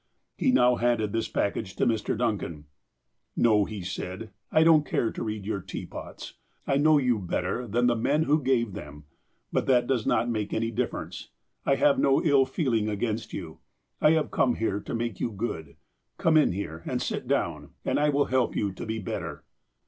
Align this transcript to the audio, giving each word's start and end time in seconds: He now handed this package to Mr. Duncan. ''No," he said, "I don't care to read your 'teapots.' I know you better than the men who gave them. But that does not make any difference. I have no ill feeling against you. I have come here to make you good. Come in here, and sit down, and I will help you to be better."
He 0.35 0.51
now 0.51 0.77
handed 0.77 1.13
this 1.13 1.27
package 1.27 1.75
to 1.75 1.85
Mr. 1.85 2.17
Duncan. 2.17 2.65
''No," 3.37 3.69
he 3.69 3.83
said, 3.83 4.31
"I 4.51 4.63
don't 4.63 4.83
care 4.83 5.11
to 5.11 5.21
read 5.23 5.45
your 5.45 5.61
'teapots.' 5.61 6.33
I 6.65 6.77
know 6.77 6.97
you 6.97 7.19
better 7.19 7.67
than 7.67 7.85
the 7.85 7.95
men 7.95 8.23
who 8.23 8.41
gave 8.41 8.73
them. 8.73 9.03
But 9.53 9.67
that 9.67 9.85
does 9.85 10.07
not 10.07 10.27
make 10.27 10.55
any 10.55 10.71
difference. 10.71 11.29
I 11.67 11.75
have 11.75 11.99
no 11.99 12.19
ill 12.23 12.47
feeling 12.47 12.89
against 12.89 13.31
you. 13.31 13.59
I 14.01 14.13
have 14.13 14.31
come 14.31 14.55
here 14.55 14.79
to 14.79 14.95
make 14.95 15.19
you 15.19 15.29
good. 15.29 15.75
Come 16.17 16.35
in 16.35 16.53
here, 16.53 16.81
and 16.87 16.99
sit 16.99 17.27
down, 17.27 17.69
and 17.85 17.99
I 17.99 18.09
will 18.09 18.25
help 18.25 18.55
you 18.55 18.71
to 18.71 18.85
be 18.87 18.97
better." 18.97 19.43